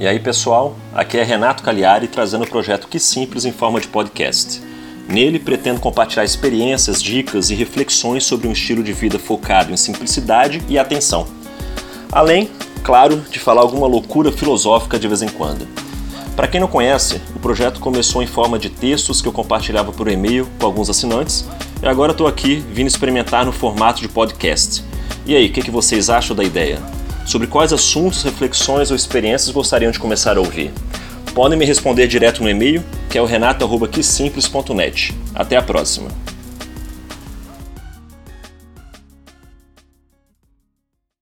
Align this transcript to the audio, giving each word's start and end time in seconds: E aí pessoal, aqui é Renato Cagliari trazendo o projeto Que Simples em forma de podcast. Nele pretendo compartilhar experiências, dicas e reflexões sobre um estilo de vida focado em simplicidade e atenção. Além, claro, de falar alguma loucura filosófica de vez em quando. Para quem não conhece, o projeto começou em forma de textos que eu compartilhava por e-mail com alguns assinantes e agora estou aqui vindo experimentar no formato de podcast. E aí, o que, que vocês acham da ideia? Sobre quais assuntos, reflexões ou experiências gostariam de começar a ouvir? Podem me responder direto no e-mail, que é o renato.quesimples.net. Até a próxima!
E 0.00 0.06
aí 0.06 0.18
pessoal, 0.18 0.74
aqui 0.94 1.18
é 1.18 1.22
Renato 1.22 1.62
Cagliari 1.62 2.08
trazendo 2.08 2.44
o 2.44 2.48
projeto 2.48 2.88
Que 2.88 2.98
Simples 2.98 3.44
em 3.44 3.52
forma 3.52 3.78
de 3.78 3.86
podcast. 3.86 4.62
Nele 5.06 5.38
pretendo 5.38 5.78
compartilhar 5.78 6.24
experiências, 6.24 7.02
dicas 7.02 7.50
e 7.50 7.54
reflexões 7.54 8.24
sobre 8.24 8.48
um 8.48 8.52
estilo 8.52 8.82
de 8.82 8.94
vida 8.94 9.18
focado 9.18 9.70
em 9.70 9.76
simplicidade 9.76 10.62
e 10.70 10.78
atenção. 10.78 11.26
Além, 12.10 12.48
claro, 12.82 13.22
de 13.30 13.38
falar 13.38 13.60
alguma 13.60 13.86
loucura 13.86 14.32
filosófica 14.32 14.98
de 14.98 15.06
vez 15.06 15.20
em 15.20 15.28
quando. 15.28 15.68
Para 16.34 16.48
quem 16.48 16.62
não 16.62 16.68
conhece, 16.68 17.20
o 17.36 17.38
projeto 17.38 17.78
começou 17.78 18.22
em 18.22 18.26
forma 18.26 18.58
de 18.58 18.70
textos 18.70 19.20
que 19.20 19.28
eu 19.28 19.32
compartilhava 19.32 19.92
por 19.92 20.08
e-mail 20.08 20.48
com 20.58 20.64
alguns 20.64 20.88
assinantes 20.88 21.44
e 21.82 21.86
agora 21.86 22.12
estou 22.12 22.26
aqui 22.26 22.64
vindo 22.72 22.88
experimentar 22.88 23.44
no 23.44 23.52
formato 23.52 24.00
de 24.00 24.08
podcast. 24.08 24.82
E 25.26 25.36
aí, 25.36 25.48
o 25.48 25.52
que, 25.52 25.60
que 25.60 25.70
vocês 25.70 26.08
acham 26.08 26.34
da 26.34 26.42
ideia? 26.42 26.80
Sobre 27.26 27.46
quais 27.46 27.72
assuntos, 27.72 28.22
reflexões 28.22 28.90
ou 28.90 28.96
experiências 28.96 29.50
gostariam 29.50 29.92
de 29.92 29.98
começar 29.98 30.36
a 30.36 30.40
ouvir? 30.40 30.72
Podem 31.34 31.58
me 31.58 31.64
responder 31.64 32.08
direto 32.08 32.42
no 32.42 32.48
e-mail, 32.48 32.82
que 33.08 33.16
é 33.16 33.22
o 33.22 33.26
renato.quesimples.net. 33.26 35.14
Até 35.34 35.56
a 35.56 35.62
próxima! 35.62 36.10